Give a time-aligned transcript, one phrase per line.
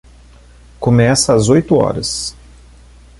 [0.79, 2.35] Começa às oito horas.